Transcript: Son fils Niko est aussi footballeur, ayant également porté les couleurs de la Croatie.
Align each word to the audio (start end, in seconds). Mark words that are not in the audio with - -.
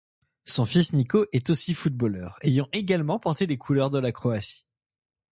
Son 0.45 0.65
fils 0.65 0.93
Niko 0.93 1.27
est 1.31 1.51
aussi 1.51 1.75
footballeur, 1.75 2.39
ayant 2.41 2.67
également 2.73 3.19
porté 3.19 3.45
les 3.45 3.59
couleurs 3.59 3.91
de 3.91 3.99
la 3.99 4.11
Croatie. 4.11 4.65